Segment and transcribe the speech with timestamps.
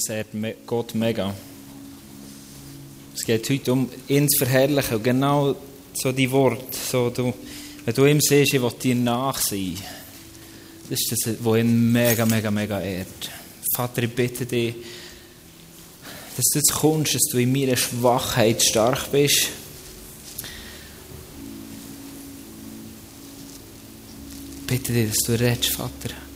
[0.00, 0.28] das ehrt
[0.66, 1.34] Gott mega.
[3.14, 5.02] Es geht heute um ihn zu verherrlichen.
[5.02, 5.54] Genau
[5.92, 7.34] so die Worte, so du,
[7.84, 9.76] wenn du ihm siehst, ich will dir nach sein,
[10.88, 13.30] das ist das, was ihn mega, mega, mega ehrt.
[13.76, 14.74] Vater, ich bitte dich,
[16.36, 19.48] dass du jetzt kommst, dass du in meiner Schwachheit stark bist.
[24.66, 26.29] Bitte dich, dass du redest, Vater.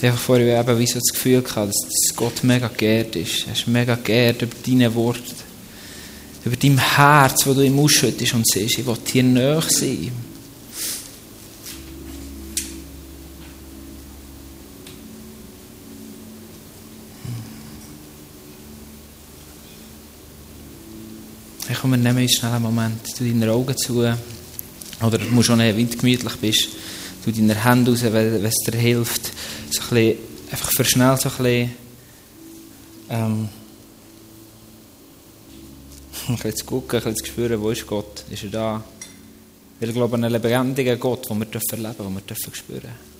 [0.00, 3.48] Ich habe vorher eben wie so das Gefühl gehabt, dass Gott mega geehrt ist.
[3.48, 5.34] Er ist mega geehrt über deine Worte,
[6.44, 10.12] über dein Herz, das du ihm ausschüttest und siehst, ich will dir näher sein.
[21.68, 23.98] Ich komme, nehmen uns schnell einen Moment, du deine Augen zu.
[23.98, 26.68] Oder du musst auch nicht, wenn du gemütlich bist,
[27.24, 29.32] du deine Hände raus, wenn es dir hilft
[29.72, 30.18] so ein bisschen,
[30.50, 31.74] einfach für schnell so ein bisschen,
[33.10, 33.48] ähm,
[36.28, 38.84] ein bisschen zu gucken, ein bisschen zu spüren, wo ist Gott, ist er da?
[39.80, 42.82] Weil ich glaube an einen lebendigen Gott, den wir erleben dürfen, den wir dürfen spüren
[42.82, 43.17] hm.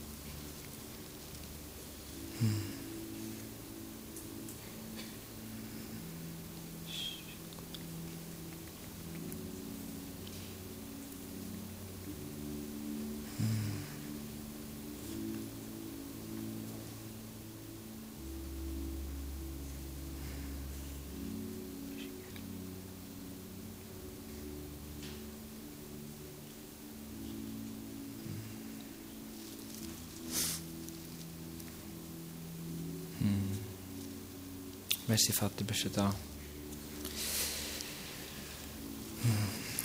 [35.18, 36.14] Merci, Vater, bist du da.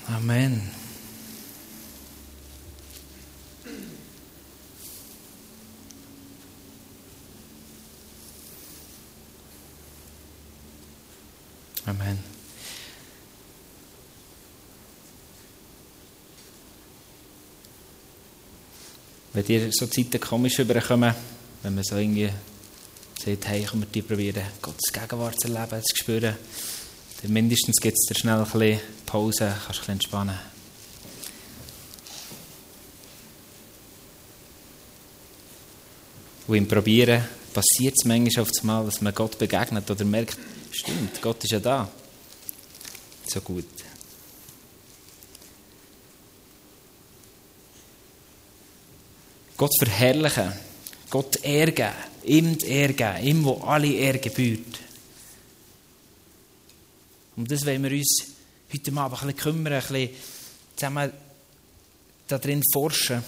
[0.07, 0.61] Amen.
[11.87, 12.19] Amen.
[19.33, 21.15] Wenn dir so Zeiten komisch überkommen,
[21.63, 22.29] wenn man so irgendwie
[23.23, 26.35] sagt, hey, können wir probieren, Gottes Gegenwart zu erleben, zu spüren.
[27.21, 30.39] Dann mindestens gibt es dir schnell ein bisschen Pause, kannst ein bisschen entspannen.
[36.47, 37.23] Und im Probieren
[37.53, 40.37] passiert es manchmal Mal, dass man Gott begegnet oder merkt,
[40.71, 41.89] stimmt, Gott ist ja da.
[43.25, 43.65] So gut.
[49.55, 50.51] Gott verherrlichen,
[51.09, 54.79] Gott ehrgeben ihm die Ehre geben, ihm, wo alle Ehre gebührt.
[57.35, 58.27] Um das wollen wir uns
[58.71, 60.09] heute Abend ein bisschen kümmern, ein bisschen
[60.75, 61.11] zusammen
[62.27, 63.23] darin forschen.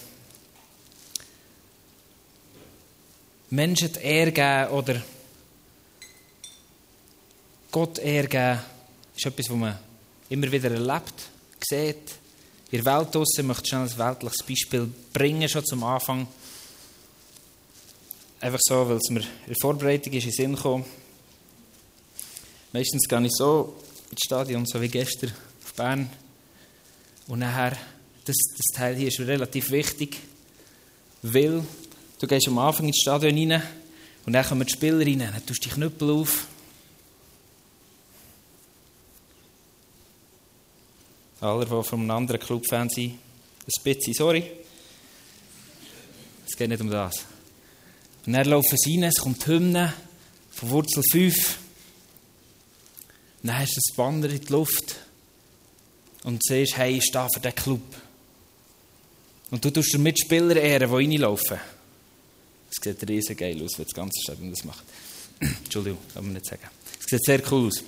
[3.50, 5.02] Menschen die Ehre geben oder
[7.72, 8.60] Gott Ehre geben,
[9.16, 9.78] ist etwas, was man
[10.30, 11.14] immer wieder erlebt,
[11.60, 12.12] sieht.
[12.72, 16.28] In der Welt draussen möchte ich schnell ein weltliches Beispiel bringen, schon zum Anfang.
[18.42, 20.86] Einfach so, weil es mir in der Vorbereitung ist in Sinn gekommen.
[22.74, 23.76] Meistens gehe ich so
[24.12, 25.32] ins Stadion, so wie gestern
[25.64, 26.10] auf Bern.
[27.28, 27.78] Und nachher,
[28.26, 30.18] das, das Teil hier ist relativ wichtig,
[31.22, 31.64] weil
[32.20, 33.64] du gehst am Anfang ins Stadion rein
[34.26, 36.48] und dann kommen die Spieler rein, dann tust du die Knüppel auf.
[41.40, 44.52] Alle, die von einem anderen Club-Fan sind, ein bisschen sorry.
[46.46, 47.26] Es geht nicht um das.
[48.26, 49.94] Und dann laufen sie rein, es kommt die Hymne
[50.52, 51.58] von Wurzel 5.
[53.44, 54.96] Und dann hast du das Banner in die Luft
[56.24, 57.96] und siehst, hey, ich stehe für diesen Club.
[59.52, 61.60] Und du tust dir Mitspieler ehren, die reinlaufen.
[62.72, 64.84] Es sieht riesig geil aus, wenn das ganze Stadion das macht.
[65.40, 66.64] Entschuldigung, kann man nicht sagen.
[67.00, 67.84] Es sieht sehr cool aus.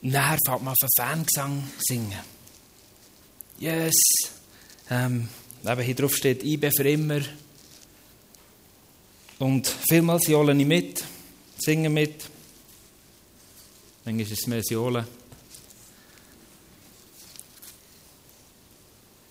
[0.00, 2.37] Dann fängt man auf einen Fangesang singen.
[3.58, 3.94] Yes.
[4.90, 5.28] Ähm,
[5.64, 7.20] eben hier drauf steht IB für immer.
[9.38, 11.04] Und vielmals johle ich mit,
[11.58, 12.24] singe mit.
[14.04, 15.06] Manchmal ist es mehr Jolen.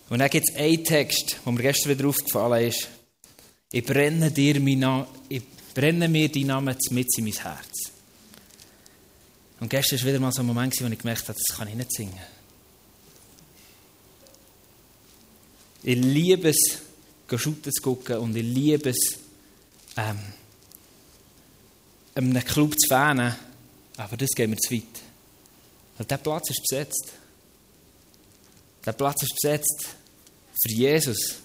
[0.09, 2.87] Und dann gibt es einen Text, der mir gestern wieder aufgefallen ist.
[3.71, 5.43] Ich brenne, dir mein ich
[5.73, 7.91] brenne mir deinen Namen mit in mein Herz.
[9.59, 11.75] Und gestern war wieder mal so ein Moment, wo ich gemerkt habe, das kann ich
[11.75, 12.36] nicht singen.
[15.83, 16.81] Ich liebe es,
[17.35, 19.19] Shooten zu gucken und ich liebe es,
[19.95, 20.19] ähm,
[22.15, 23.35] einem Club zu fanen
[23.97, 24.83] Aber das geht mir zu weit.
[25.97, 27.13] Und der Platz ist besetzt.
[28.85, 29.87] Der Platz ist besetzt
[30.61, 31.35] für Jesus.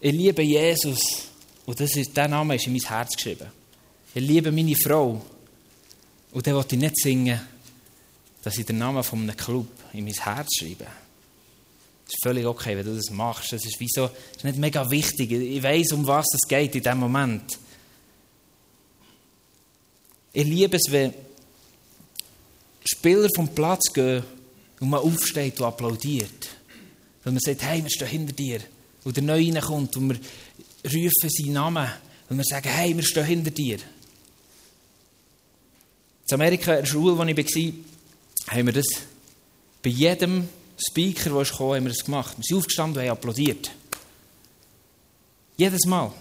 [0.00, 1.00] Ich liebe Jesus.
[1.66, 3.48] Und das ist, der Name ist in mein Herz geschrieben.
[4.14, 5.24] Ich liebe meine Frau.
[6.30, 7.40] Und dann wollte ich nicht singen,
[8.42, 10.86] dass ich den Namen von einem Club in mein Herz schreibe.
[12.08, 13.52] Das ist völlig okay, wenn du das machst.
[13.52, 15.30] Das ist, das ist nicht mega wichtig.
[15.30, 17.58] Ich weiß, um was es geht in diesem Moment.
[20.32, 21.12] Ich liebe es, wenn
[22.82, 24.22] Spieler vom Platz gehen
[24.80, 26.48] und man aufsteht und applaudiert.
[27.24, 28.60] Wenn man sagt, hey, wir stehen hinter dir.
[29.04, 30.18] Und der Neue reinkommt und wir
[30.86, 31.90] rufen seinen Namen
[32.30, 33.76] und wir sagen, hey, wir stehen hinter dir.
[36.26, 38.86] In Amerika, in der Schule, wo ich war, haben wir das
[39.82, 42.36] bei jedem Speaker, der kam, haben wir das gemacht.
[42.36, 43.70] Wir sind aufgestanden und haben applaudiert.
[45.56, 46.12] Jedes Mal.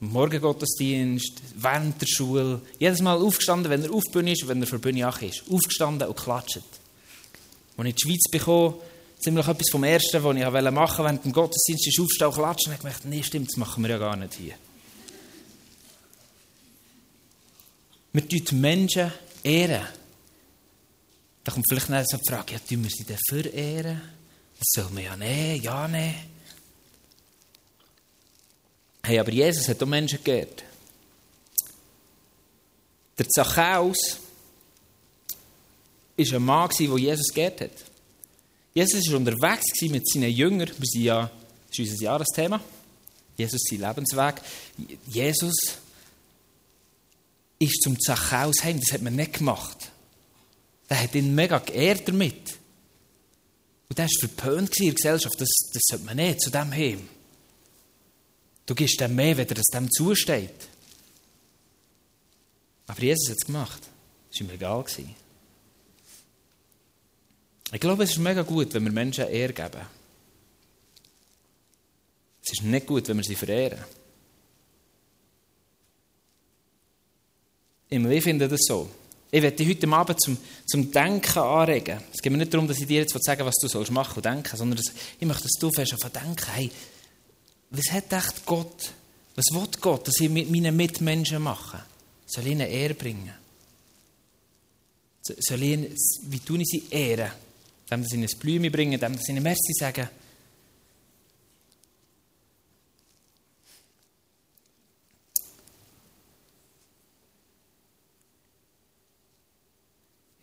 [0.00, 2.60] Im Morgengottesdienst, während der Schule.
[2.78, 5.44] Jedes Mal aufgestanden, wenn er auf Bühne ist und wenn er für Bühne ist.
[5.50, 6.56] Aufgestanden und klatscht.
[6.56, 6.66] Als
[7.78, 8.74] ich in die Schweiz bekam,
[9.22, 12.72] ziemlich etwas vom Ersten, was ich machen wollte, während dem Gottesdienst ist aufstehen und klatschen.
[12.72, 14.54] Und ich dachte, nee, stimmt, das machen wir ja gar nicht hier.
[18.12, 19.12] Wir tun Menschen
[19.42, 19.86] ehren.
[21.44, 24.00] Da kommt vielleicht so die Frage, ja, tun wir sie denn verehren?
[24.58, 26.14] Das soll man ja nehmen, ja nehmen.
[29.02, 30.62] Hey, aber Jesus hat auch Menschen geehrt.
[33.18, 34.18] Der Zachäus
[36.16, 37.70] war ein Mann, der Jesus geehrt hat.
[38.74, 40.70] Jesus war unterwegs mit seinen Jüngern.
[40.78, 41.30] Wir sind ja,
[41.68, 42.60] das ist unser Jahresthema.
[43.36, 44.34] Jesus, sein Lebensweg.
[45.08, 45.54] Jesus
[47.58, 48.80] ist zum Zachäus heim.
[48.80, 49.91] Das hat man nicht gemacht.
[50.88, 52.58] Der hat ihn mega geehrt damit.
[53.88, 55.40] Und der war verpönt in der Gesellschaft.
[55.40, 57.08] Das, das sollte man nicht zu dem heim.
[58.66, 60.68] Du gibst dem mehr, wenn er dem zusteht.
[62.86, 63.82] Aber Jesus hat es gemacht.
[64.30, 64.84] Das war ihm egal.
[67.72, 69.80] Ich glaube, es ist mega gut, wenn wir Menschen Ehre geben.
[72.44, 73.84] Es ist nicht gut, wenn wir sie verehren.
[77.88, 78.88] Ich finde das so.
[79.34, 80.36] Ich werde dich heute Abend zum,
[80.66, 81.98] zum Denken anregen.
[82.12, 84.24] Es geht mir nicht darum, dass ich dir jetzt sagen was du sollst machen und
[84.26, 86.70] denken, sondern dass, ich möchte, dass du fährst auf denken, hey,
[87.70, 88.92] was hat echt Gott,
[89.34, 91.80] was will Gott, dass ich mit meinen Mitmenschen mache?
[92.26, 93.32] Soll ich ihnen Ehre bringen?
[95.22, 95.90] Soll ich,
[96.24, 97.32] wie tue ich sie ehren?
[97.90, 100.08] dem dass sie ein Blüme bringen, dem dass sie ihnen Merci sagen.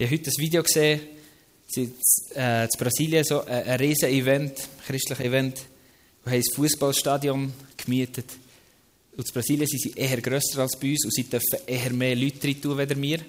[0.02, 1.02] Ich habe heute ein Video gesehen,
[1.76, 1.94] in
[2.34, 5.60] äh, Brasilien so ein, ein riesen Event, ein christliches Event,
[6.24, 8.28] wo haben ein Fußballstadion gemietet.
[9.18, 12.16] Und in Brasilien sind sie eher grösser als bei uns und sie dürfen eher mehr
[12.16, 13.18] Leute rein tun als wir.
[13.20, 13.26] Ein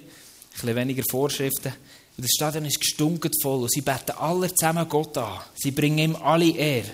[0.53, 1.73] bisschen weniger Vorschriften.
[2.15, 5.41] Und das Stadion ist gestunken voll und sie beten alle zusammen Gott an.
[5.55, 6.91] Sie bringen ihm alle Ehre.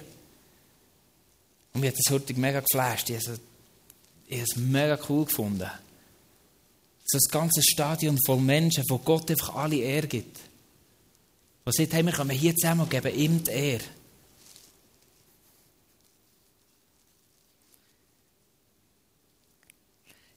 [1.76, 3.12] Und mir hat das heute mega geflasht.
[3.12, 3.40] Ich habe
[4.28, 5.70] es mega cool gefunden.
[7.08, 10.38] So ein ganzes Stadion voll Menschen, wo Gott einfach alle Ehre gibt.
[11.64, 13.84] Und sagt, hey, wir kommen hier zusammen und geben ihm die Ehre.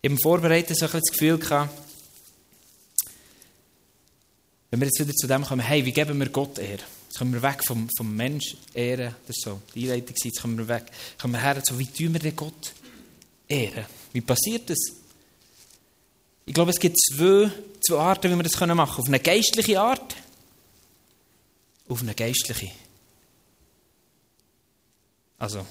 [0.03, 1.77] Ich habe vorbereitet so ein das Gefühl gehabt,
[4.71, 6.85] wenn wir jetzt wieder zu dem kommen, hey, wie geben wir Gott Ehre?
[7.11, 10.57] Jetzt kommen wir weg vom, vom Mensch ehren, das war so die Einleitung, jetzt kommen
[10.57, 10.85] wir weg,
[11.21, 12.73] kommen wir her, so, wie tun wir den Gott
[13.49, 13.85] ehren?
[14.13, 15.00] Wie passiert das?
[16.51, 17.49] Ich glaube, es gibt zwei,
[17.81, 18.81] zwei Arten, wie wir das machen können.
[18.81, 20.17] Auf eine geistliche Art,
[21.89, 22.73] auf eine geistliche.
[25.39, 25.65] Also,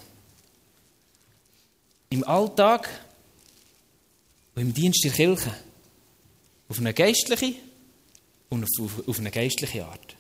[2.10, 2.88] im Alltag
[4.56, 5.54] und im Dienst der Kirche.
[6.70, 7.56] Auf eine geistliche
[8.48, 10.16] und auf, auf eine geistliche Art.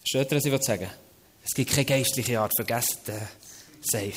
[0.00, 0.90] Versteht ihr, was ich sagen
[1.46, 3.26] Es gibt keine geistliche Art, vergesst den
[3.80, 4.16] Seich.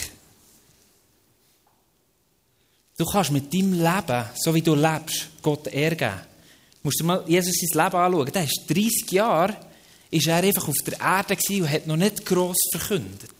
[2.98, 6.22] Du kannst mit deinem Leben, so wie du lebst, Gott Ehre geben.
[6.74, 8.32] Du musst dir mal Jesus sein Leben anschauen.
[8.32, 9.56] Der ist 30 Jahre,
[10.12, 13.32] ist er einfach auf der Erde und hat noch nicht gross verkündet.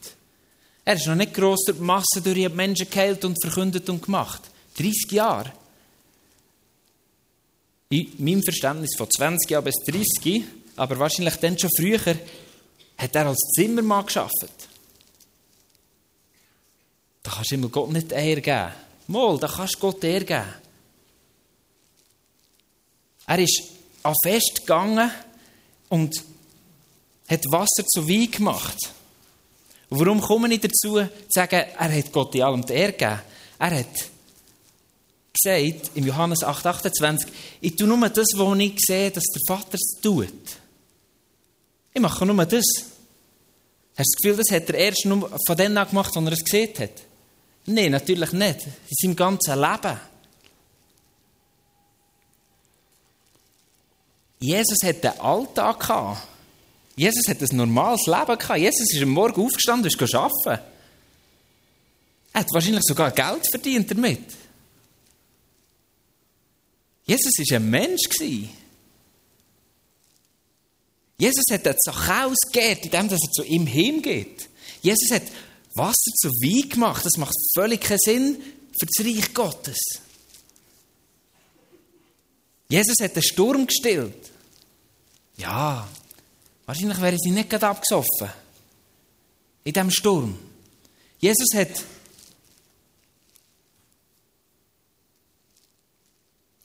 [0.86, 4.04] Er ist noch nicht gross durch die Masse durch die Menschen geheilt und verkündet und
[4.04, 4.42] gemacht.
[4.76, 5.54] 30 Jahre
[7.94, 10.44] in meinem Verständnis von 20 Jahren bis 30,
[10.76, 12.00] aber wahrscheinlich dann schon früher,
[12.98, 14.48] hat er als Zimmermann geschafft.
[17.22, 18.72] Da kannst du immer Gott nicht geben.
[19.08, 20.54] Mal, da kannst du Gott Ehre geben.
[23.26, 23.64] Er ist
[24.04, 25.12] an Fest gegangen
[25.90, 26.24] und
[27.28, 28.78] hat Wasser zu Wein gemacht.
[29.90, 33.22] Und warum komme ich dazu, zu sagen, er hat Gott in allem die Ehre gegeben?
[33.60, 34.14] Er hat
[35.42, 37.32] sagt, im Johannes 8, 28,
[37.62, 40.30] ich tue nur das, was ich sehe, dass der Vater es tut.
[41.94, 42.64] Ich mache nur das.
[43.96, 46.44] Hast du das Gefühl, das hat er erst nur von dem gemacht, als er es
[46.44, 47.13] gesehen hat?
[47.66, 48.66] Nein, natürlich nicht.
[48.66, 50.00] In seinem ganzen Leben.
[54.40, 56.28] Jesus hat einen Alltag gehabt.
[56.96, 58.60] Jesus hat ein normales Leben gehabt.
[58.60, 60.64] Jesus ist am Morgen aufgestanden und ist arbeiten.
[62.34, 64.24] Er hat wahrscheinlich sogar Geld verdient damit.
[67.06, 68.02] Jesus war ein Mensch.
[71.18, 74.50] Jesus hat den Zachäus geehrt, indem er zu ihm hingeht.
[74.82, 75.24] Jesus hat
[75.76, 77.06] Wasser zu Wein gemacht.
[77.06, 78.38] Das macht völlig keinen Sinn
[78.80, 79.78] für das Reich Gottes.
[82.70, 84.32] Jesus hat den Sturm gestillt.
[85.38, 85.88] Ja,
[86.66, 88.30] wahrscheinlich wären sie nicht gerade abgesoffen.
[89.64, 90.38] In diesem Sturm.
[91.20, 91.70] Jesus hat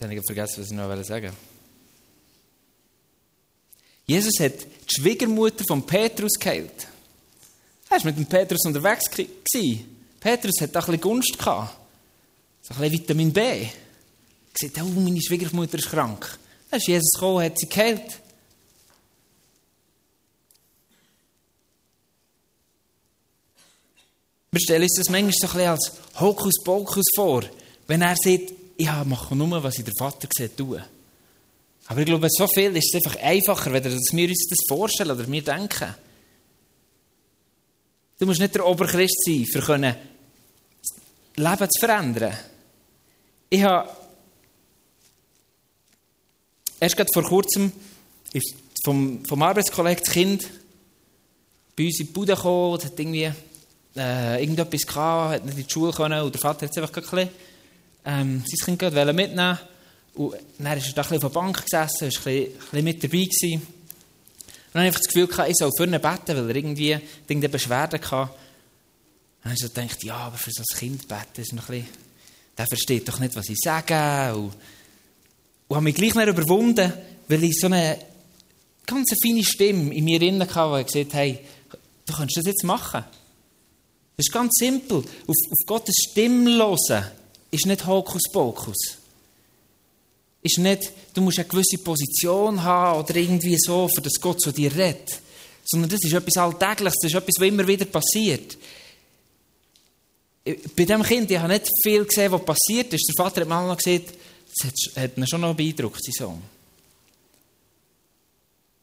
[0.00, 1.36] Ich habe vergessen, was ich noch sagen wollte.
[4.06, 6.86] Jesus hat die Schwiegermutter von Petrus geheilt.
[7.90, 9.04] Er war mit dem Petrus unterwegs.
[10.20, 11.76] Petrus hat auch ein bisschen Gunst gehabt.
[12.62, 13.40] So ein bisschen Vitamin B.
[13.40, 13.70] Er
[14.52, 16.38] gesagt, oh, meine Schwiegermutter ist krank.
[16.70, 18.20] Dann ist Jesus gekommen hat sie geheilt.
[24.50, 27.44] Wir stellen uns das manchmal so ein bisschen als Hokuspokus vor,
[27.86, 30.82] wenn er sagt, ich mache nur, was ich der Vater sieht, tue.
[31.86, 35.30] Aber ich glaube, so viel ist es einfach einfacher, wenn wir uns das vorstellen oder
[35.30, 35.94] wir denken.
[38.18, 39.94] Du musst nicht der Oberchrist sein, für können
[41.36, 42.36] Leben zu verändern.
[43.48, 43.88] Ich habe
[46.80, 47.72] erst gerade vor kurzem
[48.84, 50.48] vom, vom Arbeitskollegen das Kind
[51.76, 53.30] bei uns in die Bude gekommen und hat irgendwie
[53.96, 56.96] äh, irgendetwas gehabt, hat nicht in die Schule können und der Vater hat es einfach
[56.96, 57.28] ein bisschen
[58.04, 59.58] ähm, sein Kind mitnehmen
[60.14, 62.52] und dann ist er da ein bisschen auf der Bank gesessen, war ein bisschen, ein
[62.58, 63.77] bisschen mit dabei gewesen.
[64.72, 68.00] Dann habe ich das Gefühl ich soll für ihn beten, weil er irgendwie irgendeine Beschwerden
[68.00, 68.10] hatte.
[68.10, 71.80] Dann habe ich so gedacht, ja, aber für so ein Kind beten ist noch ein
[71.80, 71.96] bisschen,
[72.56, 74.34] der versteht doch nicht, was ich sage.
[74.34, 74.52] Und,
[75.68, 76.92] und habe mich gleich mehr überwunden,
[77.28, 77.98] weil ich so eine
[78.86, 81.38] ganz feine Stimme in mir drin hatte, die gesagt hey,
[82.06, 83.04] du kannst das jetzt machen.
[84.16, 84.98] Das ist ganz simpel.
[84.98, 87.04] Auf, auf Gottes Stimme hören
[87.50, 88.97] ist nicht Hokuspokus.
[90.42, 94.52] Ist nicht, du musst eine gewisse Position haben oder irgendwie so, für das Gott zu
[94.52, 95.20] dir redet.
[95.64, 98.56] Sondern das ist etwas Alltägliches, das ist etwas, was immer wieder passiert.
[100.44, 103.06] Bei diesem Kind, ich habe nicht viel gesehen, was passiert ist.
[103.08, 104.14] Der Vater hat mal noch gesagt,
[104.62, 106.42] das hat ihn schon noch beeindruckt, sein Sohn.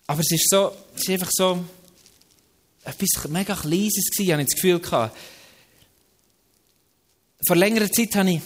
[0.07, 1.63] Aber es ist so, es ist einfach so,
[2.83, 5.17] etwas mega Kleines gewesen, ich das Gefühl gehabt.
[7.47, 8.41] Vor längerer Zeit habe ich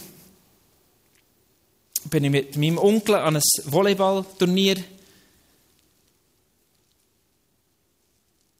[2.04, 4.76] bin ich mit meinem Onkel an ein Volleyballturnier.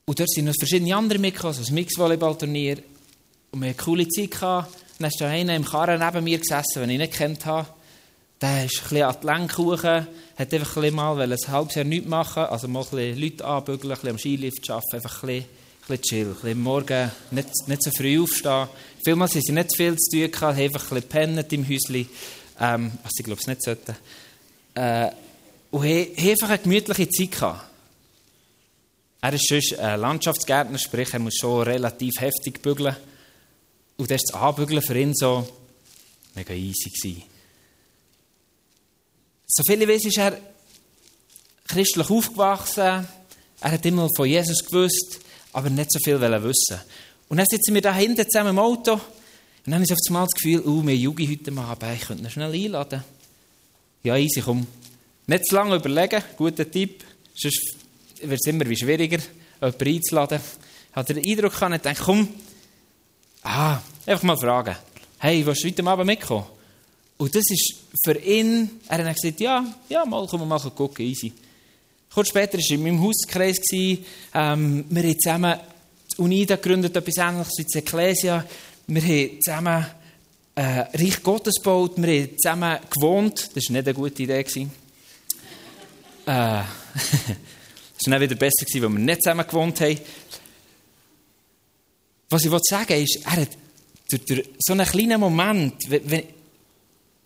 [0.04, 2.82] Und dort sind noch verschiedene andere mitgekommen, also ein Mix-Volleyballturnier.
[3.52, 4.32] Und wir hatten eine coole Zeit.
[4.32, 4.76] Gehabt.
[4.98, 7.68] Dann ist da einer im Karren neben mir gesessen, den ich nicht kennt habe.
[8.42, 12.08] Der ist ein bisschen an die Lenk hat einfach ein, mal ein halbes Jahr nichts
[12.08, 15.44] machen, also mal ein bisschen Leute anbügeln, ein bisschen am Skilift arbeiten, einfach ein bisschen,
[15.44, 18.68] ein bisschen chill, ein morgen nicht, nicht so früh aufstehen.
[19.04, 22.08] Vielmals haben sie nicht viel zu tun gehabt, einfach ein bisschen im Häuschen
[22.60, 23.96] ähm, was ich glaube es nicht sollten.
[24.74, 25.10] Äh,
[25.70, 27.70] und haben einfach eine gemütliche Zeit gehabt.
[29.22, 32.96] Er ist sonst ein Landschaftsgärtner, sprich, er muss schon relativ heftig bügeln.
[33.96, 35.46] Und das, Anbügeln für ihn so
[36.34, 37.22] mega easy gewesen.
[39.46, 40.38] So viel ich weiß, ist er
[41.66, 43.06] christlich aufgewachsen.
[43.60, 45.20] Er hat immer von Jesus gewusst,
[45.52, 46.80] aber nicht so viel wissen.
[47.28, 49.00] Und dann sitzen wir da hinten zusammen im Auto
[49.70, 52.52] und dann habe ich das Gefühl, oh, wir Jugi heute Abend, ich könnte ihn schnell
[52.52, 53.04] einladen.
[54.02, 54.66] Ja, easy, komm.
[55.28, 57.04] Nicht zu lange überlegen, guter Tipp.
[57.36, 57.76] Sonst
[58.20, 59.18] wird es immer wie schwieriger,
[59.60, 60.40] jemanden einzuladen.
[60.90, 62.28] Ich hatte den Eindruck, ich dachte, komm,
[63.44, 64.74] ah, einfach mal fragen.
[65.18, 66.46] Hey, willst du heute Abend mitkommen?
[67.18, 71.32] Und das ist für ihn, er hat gesagt, ja, ja, mal, komm mal gucken, easy.
[72.12, 73.60] Kurz später war er in meinem Hauskreis.
[73.72, 75.60] Ähm, wir haben zusammen
[76.16, 78.44] UNIDA gegründet, etwas ähnliches wie die Ecclesia.
[78.92, 79.86] Wir haben zusammen
[80.56, 81.92] äh, Reich Gottes gebaut.
[81.96, 83.50] Wir haben zusammen gewohnt.
[83.54, 84.40] Das war nicht eine gute Idee.
[84.40, 84.64] äh,
[86.26, 86.66] das war
[88.06, 89.96] dann wieder besser, weil wir nicht zusammen gewohnt haben.
[92.30, 93.48] Was ich sagen will, ist, er hat
[94.10, 96.24] durch, durch so einen kleinen Moment, wenn,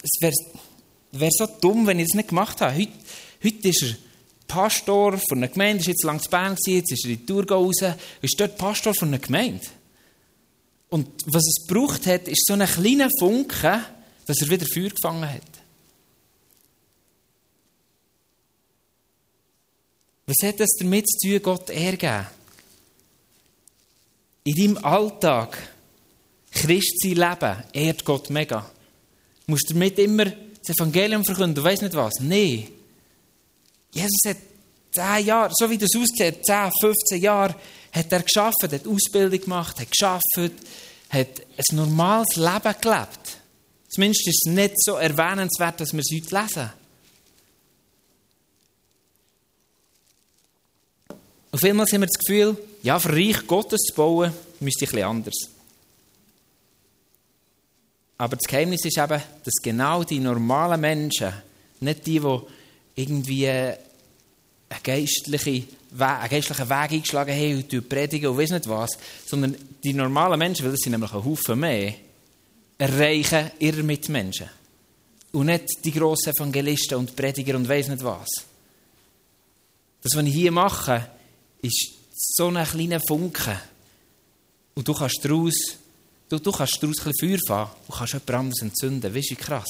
[0.03, 0.35] es wäre
[1.13, 2.77] wär so dumm, wenn ich das nicht gemacht habe.
[2.77, 2.93] Heute,
[3.43, 3.97] heute ist er
[4.47, 7.51] Pastor von einer Gemeinde, ist jetzt lang zu Bern, jetzt ist er in die Tour
[7.51, 7.77] raus,
[8.21, 9.65] ist dort Pastor von einer Gemeinde.
[10.89, 13.85] Und was es gebraucht hat, ist so ein kleiner Funken,
[14.27, 15.43] dass er wieder Feuer gefangen hat.
[20.27, 22.27] Was hat das damit zu tun, Gott ergeben?
[24.45, 25.57] In deinem Alltag,
[26.51, 28.71] Christ sein Leben, ehrt Gott mega.
[29.47, 32.15] Du musst damit immer das Evangelium verkünden, weiß nicht was.
[32.21, 32.69] Nein.
[33.93, 34.37] Jesus hat
[34.93, 37.55] 10 Jahre, so wie das aussieht, 10, 15 Jahre
[37.95, 40.53] hat er geschafft, hat Ausbildung gemacht, hat geschafft,
[41.11, 43.39] hat ein normales Leben gelebt.
[43.89, 46.71] Zumindest ist es nicht so erwähnenswert, dass wir es heute lesen.
[51.53, 55.05] Und vielmals haben wir das Gefühl, ja, für Reich Gottes zu bauen, müsste ich etwas
[55.05, 55.35] anders.
[58.19, 61.33] Aber das Geheimnis ist eben, dass genau die normalen Menschen,
[61.79, 62.41] nicht die, die
[62.97, 63.79] irgendwie einen
[64.83, 65.69] geistlichen Weg,
[66.01, 68.91] einen geistlichen Weg eingeschlagen haben und predigen und weiss nicht was,
[69.27, 71.95] sondern die normalen Menschen, weil das sind nämlich ein Haufen mehr,
[72.79, 74.49] erreichen ihre Mitmenschen.
[75.33, 78.29] Und nicht die grossen Evangelisten und Prediger und weiss nicht was.
[80.03, 81.09] Das, was ich hier mache,
[81.63, 83.61] ist so ein kleiner Funke.
[84.75, 85.55] Und du kannst daraus,
[86.29, 89.15] du, du kannst daraus ein Feuer fahren und kannst jemand anderes entzünden.
[89.15, 89.69] Weißt du, krass?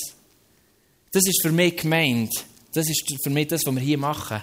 [1.13, 2.33] Das ist für mich gemeint.
[2.73, 4.43] Das ist für mich das, was wir hier machen.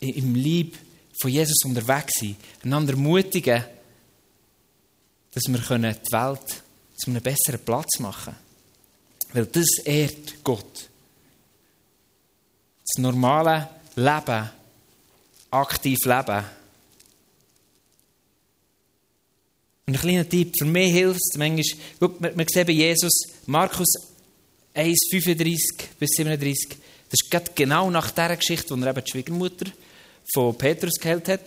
[0.00, 0.78] Im Lieb
[1.20, 2.36] von Jesus unterwegs sein.
[2.64, 3.64] Einander mutigen,
[5.32, 6.62] dass wir die Welt
[6.96, 8.36] zu einem besseren Platz machen können.
[9.32, 10.88] Weil das ehrt Gott.
[12.82, 14.50] Das normale Leben,
[15.50, 16.44] aktiv Leben,
[19.90, 21.64] Und ein kleiner Tipp, für mich hilft es manchmal,
[21.98, 23.12] guck, wir, wir sehen bei Jesus,
[23.46, 23.88] Markus
[24.72, 26.68] 1, 35 bis 37,
[27.10, 29.66] das ist genau nach dieser Geschichte, wo er eben die Schwiegermutter
[30.32, 31.40] von Petrus geheilt hat,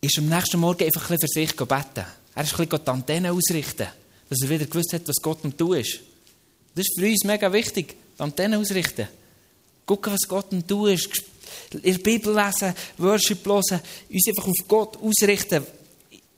[0.00, 2.06] ist am nächsten Morgen einfach ein für sich beten.
[2.34, 3.86] Er ist ein die Antennen ausrichten,
[4.28, 6.00] dass er wieder gewusst hat, was Gott am tun ist.
[6.74, 9.08] Das ist für uns mega wichtig, die Antennen ausrichten.
[9.84, 11.10] Gucken, was Gott am tun ist.
[11.82, 15.66] In Bibel lesen, Worship hören, uns einfach auf Gott ausrichten.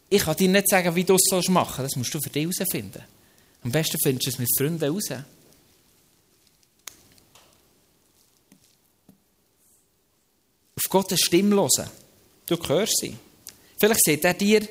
[0.09, 1.93] Ich kann dir nicht sagen, wie du es machen sollst.
[1.93, 3.03] Das musst du für dich herausfinden.
[3.63, 5.09] Am besten findest du es mit Freunden heraus.
[10.85, 11.91] Auf Gottes Stimme hören.
[12.47, 13.17] Du hörst sie.
[13.79, 14.67] Vielleicht sieht er dir,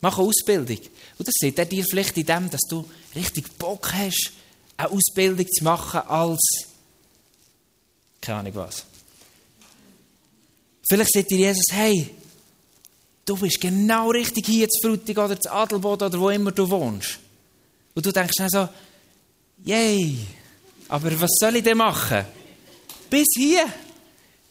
[0.00, 0.78] mach eine Ausbildung.
[1.18, 4.32] Das sieht er dir vielleicht in dem, dass du richtig Bock hast,
[4.76, 6.68] eine Ausbildung zu machen als,
[8.20, 8.84] keine Ahnung was.
[10.88, 12.14] Vielleicht sieht dir Jesus, hey,
[13.24, 17.18] du bist genau richtig hier zu Frutig oder zu Adelboden oder wo immer du wohnst.
[17.94, 18.68] Und du denkst dann so,
[19.64, 20.18] yay,
[20.88, 22.24] aber was soll ich denn machen?
[23.10, 23.66] Bis hier,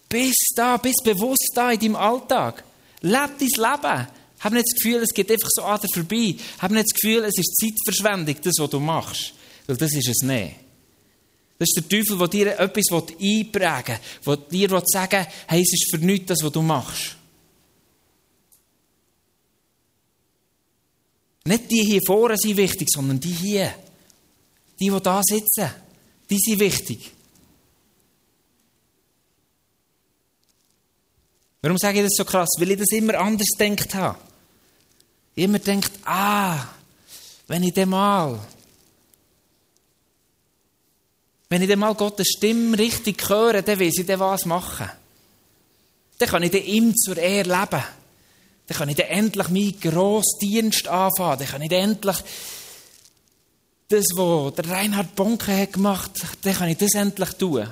[0.09, 2.63] bis da, bis bewusst da in deinem Alltag.
[3.01, 4.07] Leb dein Leben.
[4.39, 6.35] Hab nicht das Gefühl, es geht einfach so an dir vorbei.
[6.59, 9.33] Hab nicht das Gefühl, es ist Zeitverschwendung, das, was du machst.
[9.67, 10.55] Weil das ist es nicht.
[11.57, 15.73] Das ist der Teufel, der dir etwas einprägen will, der dir sagen will, hey, es
[15.73, 17.15] ist für nichts das, was du machst.
[21.47, 23.73] Nicht die hier vorne sind wichtig, sondern die hier.
[24.79, 25.69] Die, die da sitzen.
[26.29, 27.11] Die sind wichtig.
[31.65, 32.49] Warum sage ich das so krass?
[32.59, 34.19] Weil ich das immer anders gedacht habe.
[35.33, 36.63] Ich immer denkt, ah,
[37.47, 38.39] wenn ich dem mal,
[41.49, 44.91] wenn ich dem mal Gottes Stimme richtig höre, dann will ich dann was machen.
[46.19, 47.83] Dann kann ich dann ihm zur Ehre leben.
[48.67, 51.39] Dann kann ich dann endlich meinen grossen Dienst anfangen.
[51.39, 52.17] Dann kann ich dann endlich
[53.87, 56.11] das, was der Reinhard Bonke hat gemacht
[56.43, 57.67] dann kann ich das endlich tun.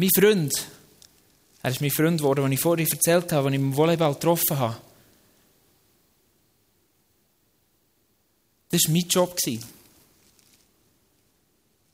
[0.00, 0.50] Mein Freund,
[1.62, 4.58] er ist mein Freund geworden, den ich vorhin erzählt habe, als ich im Volleyball getroffen
[4.58, 4.80] habe.
[8.70, 9.36] Das war mein Job.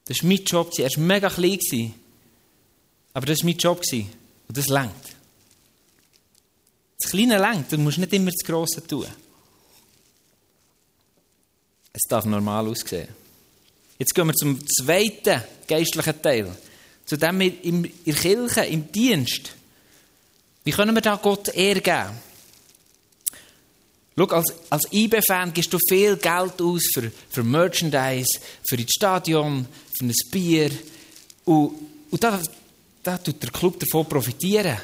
[0.04, 0.78] Das war mein Job.
[0.78, 1.94] Er war mega klein.
[3.12, 3.82] Aber das war mein Job.
[3.92, 5.16] Und das längt.
[7.00, 9.06] Das Kleine längt, du musst nicht immer das Grosse tun.
[11.92, 13.08] Es darf normal aussehen.
[13.98, 16.56] Jetzt gehen wir zum zweiten geistlichen Teil.
[17.06, 19.54] Zu dem in der Kirche, im Dienst.
[20.64, 22.26] Wie können wir da Gott Ehre geben?
[24.18, 29.66] Schau, als, als IB-Fan gibst du viel Geld aus für, für Merchandise, für das Stadion,
[29.96, 30.70] für ein Bier.
[31.44, 31.74] Und,
[32.10, 32.40] und da,
[33.02, 34.78] da tut der Club davon profitieren.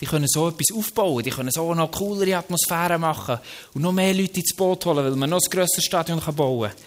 [0.00, 3.38] Die können so etwas aufbauen, die können so noch coolere Atmosphäre machen
[3.74, 6.78] und noch mehr Leute ins Boot holen, weil man noch ein grösseres Stadion bauen kann.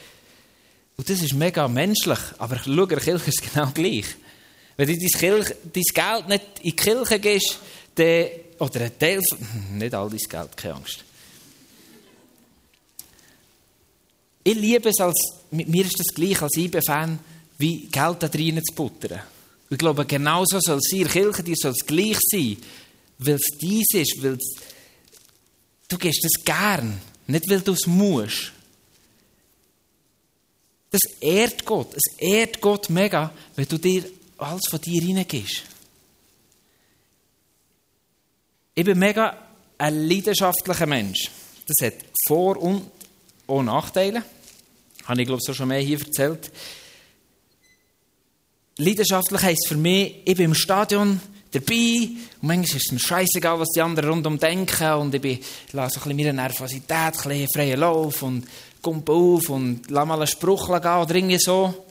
[0.98, 4.06] Und das ist mega menschlich, aber schau, der Kirche ist genau gleich.
[4.78, 7.60] Wenn du dein, Kirche, dein Geld nicht in die Kirche gehst,
[7.96, 8.26] dann,
[8.60, 9.22] oder ein Teil,
[9.74, 11.04] nicht all dein Geld, keine Angst.
[14.44, 15.20] Ich liebe es als,
[15.52, 17.20] mit mir ist das gleich als IB-Fan,
[17.60, 19.22] wie Geld da drinnen zu buttern.
[19.70, 22.58] Ich glaube, genauso soll es in der Kirche, dir soll es gleich sein,
[23.20, 24.56] weil es dies ist, weil es,
[25.88, 28.52] du gehst das gern, nicht weil du es musst.
[30.90, 34.04] Das ehrt Gott, es ehrt Gott mega, wenn du dir
[34.42, 35.64] alles von dir reingehst.
[38.74, 39.38] Ich bin mega
[39.78, 41.30] ein leidenschaftlicher Mensch.
[41.68, 42.90] Das hat Vor- und
[43.48, 44.24] auch Nachteile.
[45.06, 46.52] Habe ich, glaube ich, so schon mehr hier erzählt.
[48.78, 51.20] Leidenschaftlich heisst für mich, ich bin im Stadion
[51.52, 52.10] dabei
[52.42, 55.40] und manchmal ist es mir scheißegal, was die anderen rundum denken und ich, bin,
[55.74, 58.48] lasse ein bisschen meine Nervosität, ein bisschen freien Lauf und
[58.82, 61.86] komme auf und lasse mal einen Spruch gehen oder irgendwie so.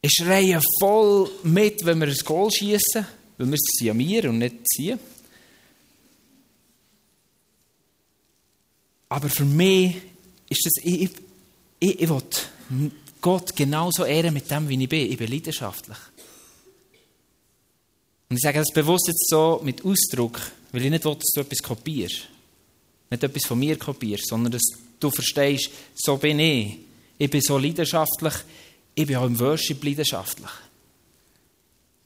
[0.00, 3.06] Ich schreie voll mit, wenn wir ein Goal schießen,
[3.36, 4.96] weil wir es sind ja wir und nicht sie.
[9.08, 9.96] Aber für mich
[10.48, 11.10] ist das, ich,
[11.80, 12.22] ich, ich will
[13.20, 15.10] Gott genauso ehren mit dem, wie ich bin.
[15.10, 15.98] Ich bin leidenschaftlich.
[18.28, 20.40] Und ich sage das bewusst jetzt so mit Ausdruck,
[20.72, 22.28] weil ich nicht will, dass du etwas kopierst.
[23.10, 24.62] Nicht etwas von mir kopierst, sondern dass
[25.00, 26.76] du verstehst, so bin ich.
[27.16, 28.34] Ich bin so leidenschaftlich,
[28.98, 30.50] ich bin auch im Worship leidenschaftlich.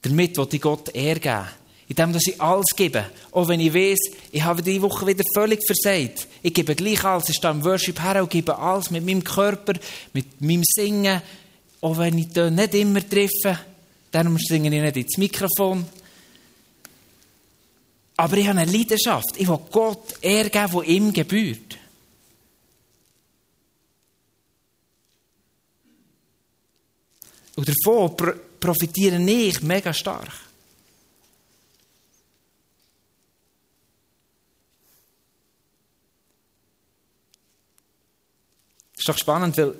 [0.02, 1.48] Damit will ich Gott Ehre geben.
[1.88, 3.06] Indem dass ich alles gebe.
[3.30, 3.98] Auch wenn ich weiß,
[4.30, 6.28] ich habe diese Woche wieder völlig versagt.
[6.42, 7.30] Ich gebe gleich alles.
[7.30, 9.72] Ich stehe im Worship her und gebe alles mit meinem Körper,
[10.12, 11.22] mit meinem Singen.
[11.80, 13.58] Auch wenn ich da nicht immer treffe.
[14.10, 15.86] Darum singe ich nicht ins Mikrofon.
[18.18, 19.34] Aber ich habe eine Leidenschaft.
[19.38, 21.78] Ich will Gott Ehre geben, die ihm gebührt.
[27.62, 30.32] Und davon profitiere ich mega stark.
[38.98, 39.76] Ist doch spannend, weil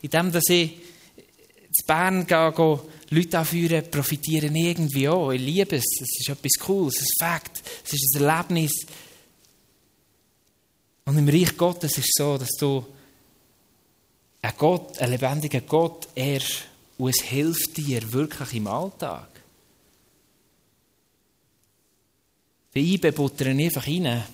[0.00, 0.72] in dem, dass ich
[1.16, 5.30] in Bern gehe, Leute anführen, profitieren irgendwie auch.
[5.30, 5.84] Ich liebe es.
[6.00, 8.86] Es ist etwas Cooles, es ist ein Fakt, es ist ein Erlebnis.
[11.04, 12.86] Und im Reich Gottes ist es so, dass du
[14.40, 19.28] einen Gott, einen lebendigen Gott ehrst und es hilft dir wirklich im Alltag.
[22.72, 24.24] Wie ich bebuttere einfach rein,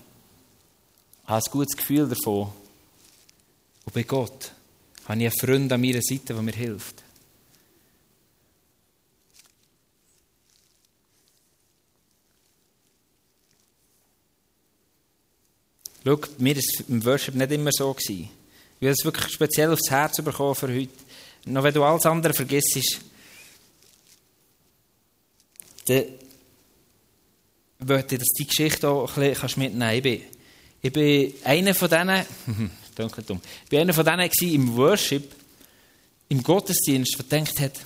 [1.25, 2.53] habe ein gutes Gefühl davon.
[3.85, 4.53] Und bei Gott
[5.05, 7.03] habe ich einen Freund an meiner Seite, der mir hilft.
[16.05, 17.97] Schau, mir war es im Worship nicht immer so.
[17.99, 18.29] Ich
[18.81, 21.04] habe es wirklich speziell aufs Herz bekommen für heute.
[21.47, 23.01] Noch wenn du alles andere vergisst,
[25.87, 26.05] dann
[27.81, 30.35] möchte ich, dass die Geschichte auch ein bisschen mitnehmen kannst.
[30.81, 32.25] Ich bin, ich einer von denen,
[32.95, 35.35] dunkel dumm, ich bin einer von denen im Worship,
[36.29, 37.81] im Gottesdienst, der gedacht hat,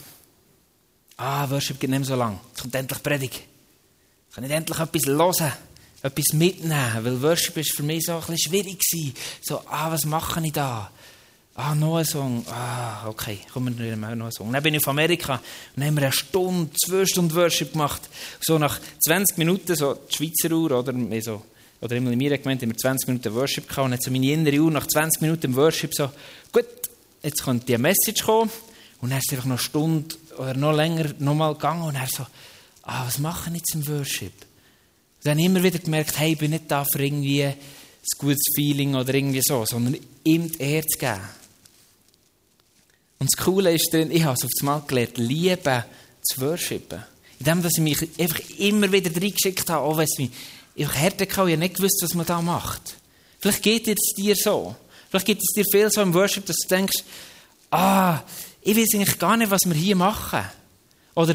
[1.17, 3.43] ah, Worship geht nicht mehr so lang, es kommt endlich Predigt.
[4.29, 5.53] Ich kann nicht endlich etwas hören
[6.01, 8.81] etwas mitnehmen, weil Worship ist für mich so ein bisschen schwierig.
[9.43, 10.91] So, ah, was mache ich da?
[11.61, 12.47] Ah, noch ein Song.
[12.49, 14.53] Ah, okay, kommen wir noch einen Song.
[14.53, 15.43] Dann bin ich auf Amerika und
[15.75, 18.01] dann haben wir eine Stunde, zwei Stunden Worship gemacht.
[18.41, 21.43] So nach 20 Minuten, so die Schweizer Uhr, oder, so,
[21.81, 23.87] oder immer in mir gemeint, haben wir 20 Minuten Worship gehabt.
[23.87, 26.13] Und dann so meine innere Uhr nach 20 Minuten Worship so,
[26.53, 26.65] gut,
[27.25, 28.53] jetzt kommt die Message kommen.
[29.01, 32.07] Und dann ist es einfach noch eine Stunde oder noch länger nochmal gegangen und er
[32.07, 32.25] so,
[32.85, 34.33] ah, was machen jetzt im Worship?
[35.25, 37.57] dann habe ich immer wieder gemerkt, hey, ich bin nicht da für irgendwie ein
[38.17, 41.21] gutes Feeling oder irgendwie so, sondern ihm die Ehre zu geben.
[43.19, 45.85] Und das Coole ist drin, ich habe es auf das Mal gelernt, Liebe
[46.23, 47.03] zu worshipen.
[47.39, 50.31] Indem, dass ich mich einfach immer wieder reingeschickt habe, auch wenn es mich
[50.79, 52.97] einfach härter kann, ich habe nicht gewusst, was man da macht.
[53.41, 54.75] Vielleicht geht es dir so.
[55.11, 57.05] Vielleicht geht es dir viel so im Worship, dass du denkst,
[57.71, 58.21] ah,
[58.63, 60.45] ich weiß eigentlich gar nicht, was wir hier machen.
[61.15, 61.35] Oder,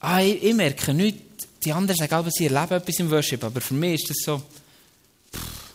[0.00, 3.74] ah, ich, ich merke nichts, die anderen sagen, sie erleben etwas im Worship, aber für
[3.74, 4.38] mich ist das so,
[5.34, 5.68] pff,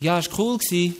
[0.00, 0.58] ja, es war cool.
[0.58, 0.96] Gewesen.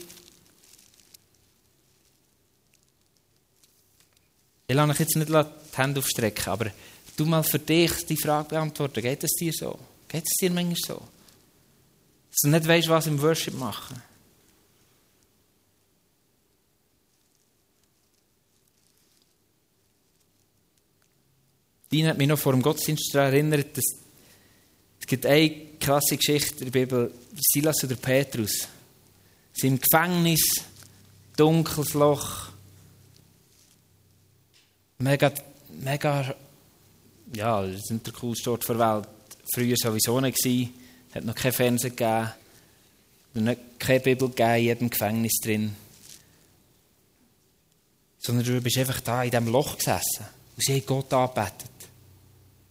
[4.69, 6.69] Ich lasse euch jetzt nicht die Hände aufstrecken, aber
[7.17, 9.01] du mal für dich die Frage beantworten.
[9.01, 9.79] Geht es dir so?
[10.07, 11.01] Geht es dir manchmal so?
[12.29, 13.99] Dass du nicht weißt, was im Worship machen.
[21.91, 23.85] Dean hat mich noch vor dem Gottesdienst daran erinnert, dass
[24.99, 27.11] es gibt eine krasse Geschichte in der Bibel,
[27.51, 28.67] Silas oder Petrus.
[29.51, 30.61] Sie sind im Gefängnis,
[31.35, 32.48] dunkles Loch,
[34.99, 35.31] mega,
[35.69, 36.35] mega,
[37.33, 39.07] ja, das ist nicht der coolste Ort der Welt.
[39.53, 40.73] Früher sowieso nicht gewesen,
[41.13, 42.31] hat noch kein Fernsehen gegeben,
[43.33, 45.75] noch keine Bibel gegeben in jedem Gefängnis drin.
[48.19, 51.71] Sondern du bist einfach da in diesem Loch gesessen und sie haben Gott angebetet.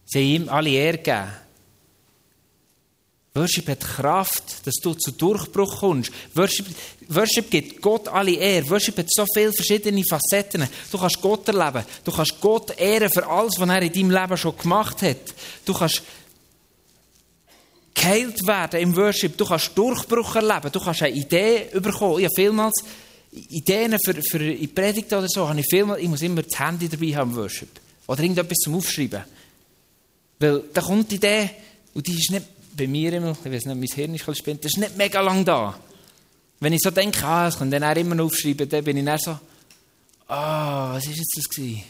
[0.05, 1.27] Sie haben ihm alle Ehre gegeben.
[3.39, 6.11] Worship hat Kraft, dass du zu Durchbruch kommst.
[6.35, 6.65] Worship,
[7.07, 8.69] Worship gibt Gott alle Ehre.
[8.69, 10.67] Worship hat so viele verschiedene Facetten.
[10.91, 11.85] Du kannst Gott erleben.
[12.03, 15.33] Du kannst Gott ehren für alles, was er in deinem Leben schon gemacht hat.
[15.63, 16.01] Du kannst
[17.93, 19.37] geheilt werden im Worship.
[19.37, 20.71] Du kannst Durchbruch erleben.
[20.71, 22.19] Du kannst eine Idee bekommen.
[22.19, 22.83] Ich habe vielmals
[23.31, 25.47] Ideen für, für die Predigt oder so.
[25.47, 27.69] Habe ich, vielmals, ich muss immer das Handy dabei haben im Worship.
[28.05, 29.23] Oder irgendetwas zum Aufschreiben.
[30.39, 31.49] Weil da kommt die Idee
[31.93, 34.71] und die ist nicht bei mir immer, ich weiß nicht, mein Hirn ist spinnt, das
[34.71, 35.77] ist nicht mega lang da.
[36.59, 39.19] Wenn ich so denke, ah, das kann dann auch immer aufschreiben, dann bin ich dann
[39.19, 39.31] so,
[40.27, 41.83] ah, was war jetzt das gewesen?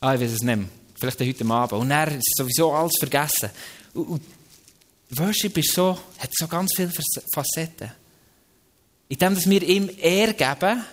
[0.00, 0.68] Ah, ich weiß es nicht mehr.
[0.94, 1.80] Vielleicht heute Abend.
[1.80, 3.50] Und er ist sowieso alles vergessen.
[3.94, 4.22] Und, und
[5.10, 6.90] Worship ist so, hat so ganz viele
[7.34, 7.92] Facetten.
[9.08, 10.84] In dem, dass wir ihm Ehre geben,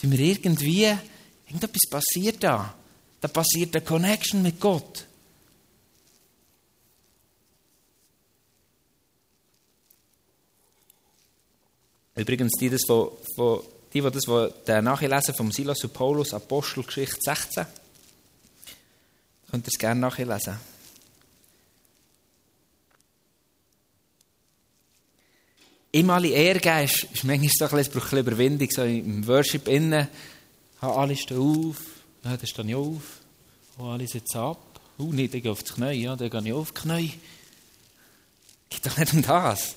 [0.00, 0.92] tun wir irgendwie,
[1.46, 2.74] irgendetwas passiert da.
[3.20, 5.06] Da passiert eine Connection mit Gott.
[12.16, 14.26] Übrigens, die, das, die, die das
[14.82, 17.66] nachlesen vom Silas und Paulus, Apostelgeschichte 16,
[19.50, 20.58] könnt ihr es gerne nachlesen.
[25.92, 30.08] Ihm alle Ehre geben, ist, ist manchmal ein bisschen, Überwindung, so im Worship innen,
[30.80, 31.76] alle stehen auf,
[32.24, 33.02] ja, dann stehe ich auf,
[33.78, 36.52] oh, alle sitzen ab, oh, nicht, ich gehe auf die Knie, ja, dann gehe ich
[36.52, 37.12] auf die Knie.
[38.68, 39.76] Geht doch nicht um das.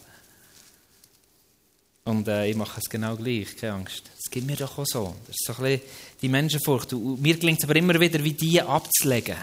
[2.06, 4.10] Und äh, ich mache es genau gleich, keine Angst.
[4.18, 5.16] Es gibt mir doch auch so.
[5.28, 5.90] Das ist so ein bisschen
[6.22, 6.94] die Menschenfurcht.
[6.94, 9.38] Und mir gelingt es aber immer wieder, wie die abzulegen.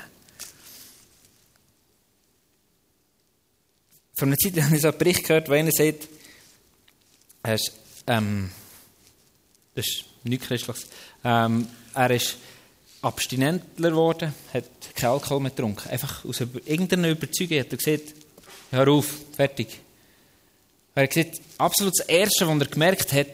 [4.19, 6.09] Vor einer Zeit habe ich so einen Bericht gehört, wo einer sagt,
[7.55, 7.73] ist,
[8.07, 8.51] ähm,
[9.75, 10.87] das ist nichts Christliches,
[11.23, 12.37] ähm, er ist
[13.03, 14.65] Abstinentler geworden, hat
[14.95, 15.89] keinen Alkohol mehr getrunken.
[15.91, 18.15] Einfach aus irgendeiner Überzeugung hat er gesagt,
[18.71, 19.81] hör auf, fertig.
[20.97, 23.27] Er hat gesagt, absolut das Erste, was er gemerkt hat,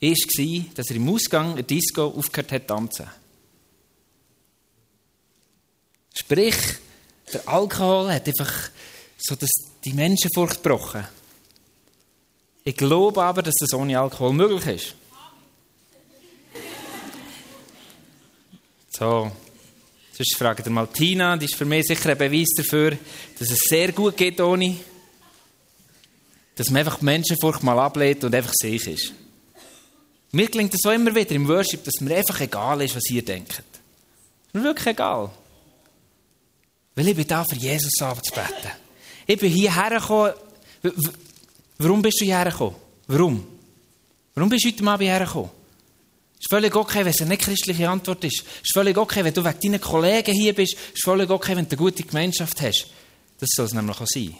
[0.00, 3.06] war, dass er im Ausgang der Disco aufgehört hat zu tanzen.
[6.12, 6.56] Sprich,
[7.32, 8.70] der Alkohol hat einfach
[9.16, 9.48] so das,
[9.84, 11.06] die Menschenfurcht gebrochen.
[12.64, 14.94] Ich glaube aber, dass das ohne Alkohol möglich ist.
[18.90, 19.30] So,
[20.12, 22.98] sonst fragt ihr mal Tina, die ist für mich sicher ein Beweis dafür,
[23.38, 24.76] dass es sehr gut geht ohne
[26.56, 29.12] dass man einfach die Menschenfurcht mal ablehnt und einfach sich ist.
[30.32, 33.24] Mir klingt das auch immer wieder im Worship, dass mir einfach egal ist, was ihr
[33.24, 33.62] denkt.
[34.52, 35.30] Mir wirklich egal.
[36.94, 38.70] Weil ich bin da für Jesus abzubeten.
[39.26, 40.32] Ich bin hierher gekommen.
[41.78, 42.76] Warum bist du hierher gekommen?
[43.06, 43.46] Warum?
[44.34, 45.50] Warum bist du heute Abend hierher gekommen?
[46.38, 48.40] Ist völlig okay, wenn es eine nicht christliche Antwort ist.
[48.40, 50.76] Ist völlig okay, wenn du wegen deinen Kollegen hier bist.
[50.94, 52.88] Ist völlig okay, wenn du eine gute Gemeinschaft hast.
[53.38, 54.34] Das soll es nämlich auch sein.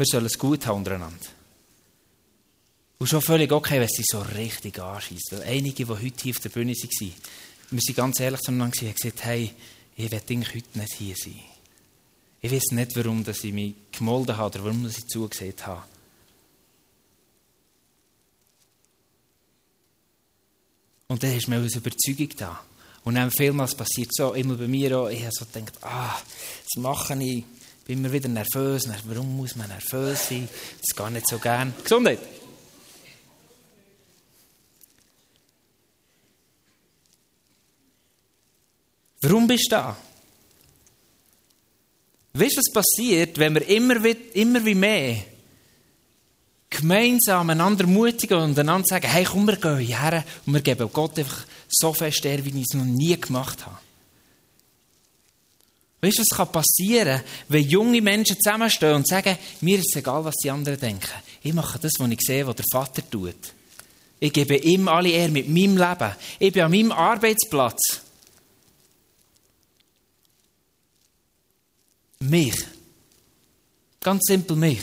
[0.00, 1.26] Wir sollen es gut haben untereinander.
[2.98, 5.42] Und schon völlig okay, wenn sie so richtig anschießen.
[5.42, 7.12] Einige, die heute hier auf der Bühne waren,
[7.70, 9.52] wir sind ganz ehrlich zueinander haben gesagt, hey,
[9.96, 11.40] ich werde heute nicht hier sein.
[12.40, 15.82] Ich weiß nicht, warum dass ich mich gemolden habe oder warum ich zugesehen habe.
[21.08, 22.58] Und dann ist mir eine Überzeugung da.
[23.04, 26.18] Und dann vielmals passiert so, immer bei mir auch, ich habe so gedacht, ah,
[26.64, 27.44] das mache ich
[27.90, 28.88] bin immer wieder nervös.
[29.04, 30.48] Warum muss man nervös sein?
[30.80, 31.74] Das gar nicht so gern.
[31.82, 32.20] Gesundheit!
[39.22, 39.96] Warum bist du da?
[42.32, 45.16] Weißt du, was passiert, wenn wir immer, wie, immer wie mehr
[46.70, 51.18] gemeinsam einander mutigen und einander sagen, hey, komm, wir gehen hierher und wir geben Gott
[51.18, 53.89] einfach so fest wie ich es noch nie gemacht habe.
[56.00, 60.34] Weißt du, was kann passieren, wenn junge Menschen zusammenstehen und sagen, mir ist egal, was
[60.36, 61.10] die anderen denken.
[61.42, 63.36] Ich mache das, was ich sehe, was der Vater tut.
[64.18, 66.14] Ich gebe ihm alle Ehre mit meinem Leben.
[66.38, 68.00] Ich bin an meinem Arbeitsplatz.
[72.20, 72.54] Mich.
[74.00, 74.80] Ganz simpel mich.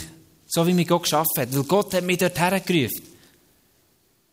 [0.47, 1.55] So wie mich Gott geschaffen hat.
[1.55, 3.03] Weil Gott hat mich dort hergerufen.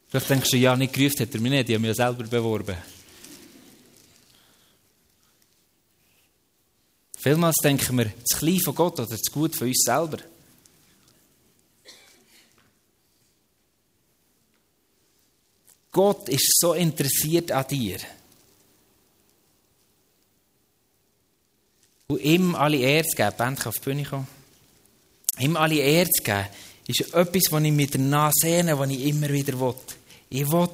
[0.08, 1.68] Vielleicht denkst du, ja, nicht gerufen hat er mich nicht.
[1.68, 2.76] Ich habe mich ja selber beworben.
[7.24, 10.18] Vielmals denken wir, das Klein von Gott oder das Gut von uns selber.
[15.90, 17.96] Gott ist so interessiert an dir.
[22.08, 24.28] Und ihm alle Ehre zu geben, Band auf die Bühne kommen.
[25.38, 26.46] Ihm alle Ehre zu geben,
[26.86, 29.74] ist etwas, was ich mit der Nase sehne, was ich immer wieder will.
[30.28, 30.68] Ich will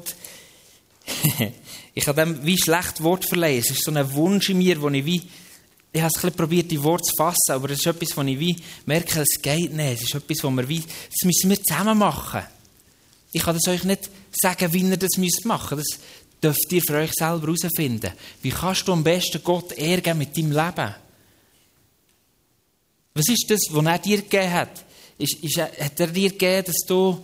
[1.95, 3.61] ich habe dem wie schlecht Wort verleihen.
[3.61, 5.23] Es ist so ein Wunsch in mir, wo ich wie,
[5.93, 8.57] ich habe es probiert, die Worte zu fassen, aber es ist etwas, wo ich wie
[8.87, 9.95] merke, es geht nicht.
[9.95, 12.43] Es ist etwas, wo wir wie, das müssen wir zusammen machen.
[13.33, 15.99] Ich kann das euch nicht sagen, wie ihr das machen müsst.
[16.41, 18.13] Das dürft ihr für euch selber herausfinden.
[18.41, 20.95] Wie kannst du am besten Gott ärgern mit deinem Leben?
[23.15, 24.85] Was ist das, was er dir gegeben hat?
[25.19, 27.21] Ist, ist, hat er dir gegeben, dass du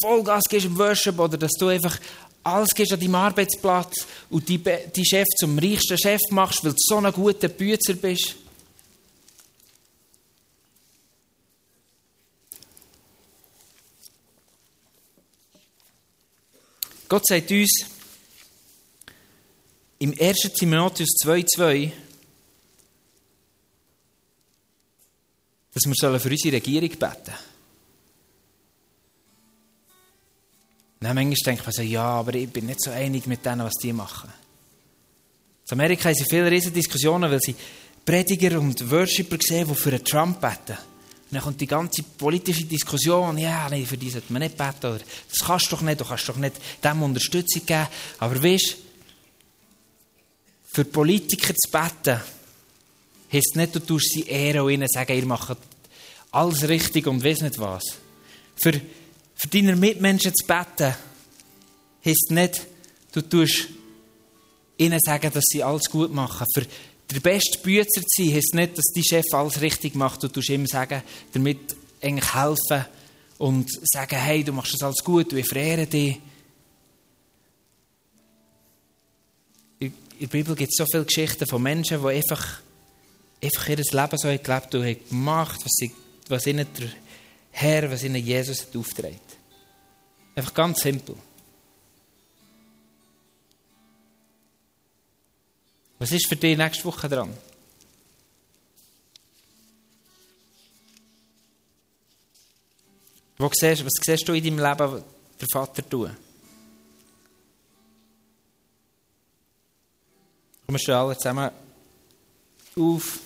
[0.00, 1.98] Vollgas gehst im Worship oder dass du einfach
[2.54, 6.76] alles gehst an deinem Arbeitsplatz und die, die Chef zum reichsten Chef machst, weil du
[6.78, 8.34] so ein guter Büzer bist?
[17.08, 17.86] Gott sagt uns
[19.98, 20.52] im 1.
[20.54, 21.90] Timotheus 2,2,
[25.72, 27.57] dass wir für unsere Regierung beten sollen.
[31.00, 33.74] Dann manchmal denkt man so, ja, aber ich bin nicht so einig mit denen, was
[33.74, 34.30] die machen.
[35.70, 37.54] In Amerika haben sie viele riesige Diskussionen, weil sie
[38.04, 40.78] Prediger und Worshipper sehen, die für einen Trump beten.
[41.30, 44.86] Und dann kommt die ganze politische Diskussion, ja, nee, für die sollte man nicht beten,
[44.86, 47.86] oder das kannst du doch nicht, du kannst doch nicht dem Unterstützung geben.
[48.18, 48.76] Aber weißt
[50.72, 52.20] für Politiker zu beten,
[53.32, 55.58] heisst nicht, du tust sie ehren und ihnen sagen, ihr macht
[56.30, 57.84] alles richtig und weiss nicht was.
[58.56, 58.80] Für
[59.38, 60.94] für deine Mitmenschen zu beten,
[62.04, 62.66] heisst nicht,
[63.12, 63.68] du tust
[64.76, 66.46] ihnen sagen, dass sie alles gut machen.
[66.52, 66.66] Für
[67.10, 70.22] der beste Büzer zu sein, heisst nicht, dass dein Chef alles richtig macht.
[70.22, 72.84] Du tust ihm sagen, damit eigentlich helfen
[73.38, 76.20] und sagen, hey, du machst das alles gut, ich verehre dich.
[79.78, 82.60] In der Bibel gibt es so viele Geschichten von Menschen, die einfach,
[83.40, 85.92] einfach ihr Leben so gelebt und gemacht, was, sie,
[86.28, 86.88] was ihnen der
[87.60, 89.36] Herr, was ihnen Jesus hat aufträgt.
[90.36, 91.16] Einfach ganz simpel.
[95.98, 97.36] Was ist für dich nächste Woche dran?
[103.38, 105.02] Wo siehst, was siehst du in deinem Leben
[105.40, 106.16] der Vater tun?
[110.64, 111.50] Kommen wir alle zusammen
[112.76, 113.18] auf.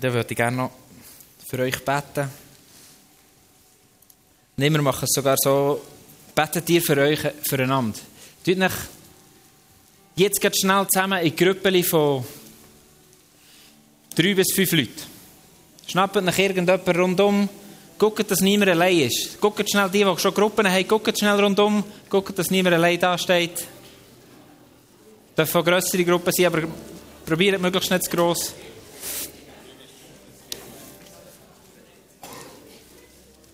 [0.00, 0.79] Dann würde ich gerne noch
[1.50, 2.30] für euch beten.
[4.56, 5.82] Nein, wir machen es sogar so,
[6.32, 7.98] betet ihr für euch, füreinander.
[8.44, 8.72] Tut euch
[10.14, 12.24] jetzt geht schnell zusammen in Gruppen von
[14.14, 15.02] drei bis fünf Leuten.
[15.88, 17.48] Schnappt nach irgendjemand rundum,
[17.98, 19.40] guckt, dass niemand allein ist.
[19.40, 23.18] Guckt schnell die, die schon Gruppen haben, guckt schnell rundum, guckt, dass niemand allein da
[23.18, 23.66] steht.
[25.36, 26.62] Dürfen grössere Gruppen sein, aber
[27.26, 28.54] probiert möglichst nicht zu gross.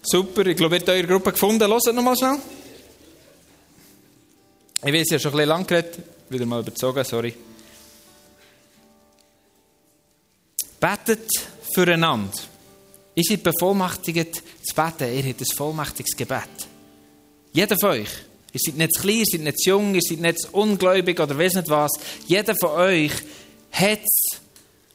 [0.09, 1.69] Super, ich glaube, ihr habt eure Gruppe gefunden.
[1.69, 2.39] Hört noch mal schnell.
[4.85, 5.99] Ich weiß, ich habe schon ein bisschen lang geredet.
[6.29, 7.35] Wieder mal überzogen, sorry.
[10.79, 11.29] Betet
[11.75, 12.39] füreinander.
[13.17, 15.13] Ihr seid bevollmächtigt zu beten.
[15.13, 16.69] Ihr habt ein vollmächtiges Gebet.
[17.53, 18.11] Jeder von euch.
[18.53, 21.19] Ihr seid nicht zu klein, ihr seid nicht zu jung, ihr seid nicht zu ungläubig
[21.19, 21.91] oder weiss nicht was.
[22.29, 23.13] Jeder von euch
[23.73, 24.39] hat es,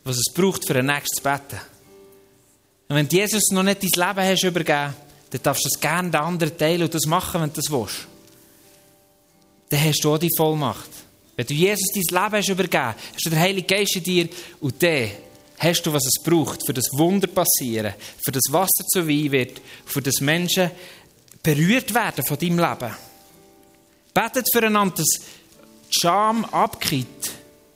[0.06, 1.60] was es braucht, für ein nächstes Beten.
[2.92, 4.94] Und wenn Jesus noch nicht dein Leben hast übergeben,
[5.30, 8.06] dann darfst du es gerne den anderen teilen und das machen, wenn du das willst.
[9.70, 10.90] Dann hast du auch die Vollmacht.
[11.38, 14.84] Wenn du Jesus dein Leben hast übergeben, hast du den Heiligen Geist in dir und
[14.84, 15.10] dann
[15.58, 17.94] hast du, was es braucht, für das Wunder passieren,
[18.26, 20.70] für das Wasser zu Wein wird, für das Menschen
[21.42, 22.94] berührt werden von deinem Leben.
[24.14, 27.08] Betet füreinander, dass die Scham abgeht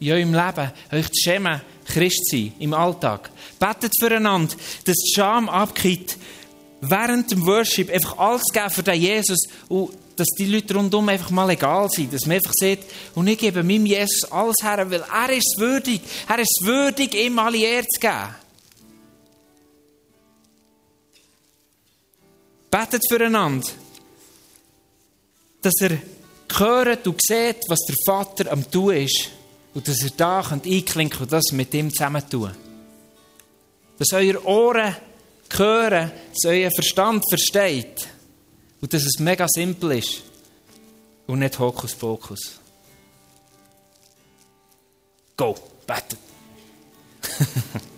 [0.01, 3.31] in eurem Leben, euch zu schämen, Christ sein im Alltag.
[3.59, 6.17] Betet füreinander, dass die Scham abgeht,
[6.81, 11.29] während dem Worship einfach alles geben für den Jesus und dass die Leute rundum einfach
[11.29, 12.13] mal egal sind.
[12.13, 12.79] Dass man einfach sieht,
[13.15, 16.01] und ich gebe meinem Jesus alles her, weil er ist würdig.
[16.27, 18.35] Er ist würdig, ihm alle Ehre zu geben.
[22.71, 23.67] Betet füreinander,
[25.61, 25.97] dass er
[26.57, 29.29] hört und sieht, was der Vater am tun ist.
[29.73, 32.51] Und dass er da einklinken und das mit ihm zusammen tun.
[33.97, 34.95] Dass eure Ohren
[35.51, 38.07] hören, dass euer Verstand versteht.
[38.81, 40.23] Und dass es mega simpel ist.
[41.27, 42.59] Und nicht Hokuspokus.
[45.37, 45.55] Go,
[45.87, 46.19] betet.